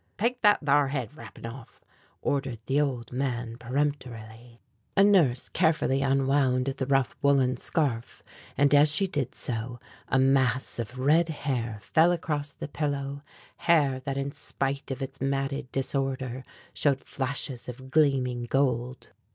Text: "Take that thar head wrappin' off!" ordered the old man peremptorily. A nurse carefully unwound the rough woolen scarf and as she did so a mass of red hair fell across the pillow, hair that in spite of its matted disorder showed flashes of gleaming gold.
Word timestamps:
"Take 0.17 0.41
that 0.41 0.65
thar 0.65 0.87
head 0.87 1.15
wrappin' 1.15 1.45
off!" 1.45 1.79
ordered 2.23 2.57
the 2.65 2.81
old 2.81 3.11
man 3.11 3.55
peremptorily. 3.59 4.59
A 4.97 5.03
nurse 5.03 5.47
carefully 5.47 6.01
unwound 6.01 6.65
the 6.65 6.87
rough 6.87 7.15
woolen 7.21 7.55
scarf 7.57 8.23
and 8.57 8.73
as 8.73 8.91
she 8.91 9.05
did 9.05 9.35
so 9.35 9.79
a 10.07 10.17
mass 10.17 10.79
of 10.79 10.97
red 10.97 11.29
hair 11.29 11.77
fell 11.81 12.11
across 12.11 12.51
the 12.51 12.67
pillow, 12.67 13.21
hair 13.57 13.99
that 13.99 14.17
in 14.17 14.31
spite 14.31 14.89
of 14.89 15.03
its 15.03 15.21
matted 15.21 15.71
disorder 15.71 16.45
showed 16.73 17.01
flashes 17.03 17.69
of 17.69 17.91
gleaming 17.91 18.45
gold. 18.45 19.13